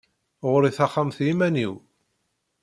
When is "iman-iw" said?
1.31-1.73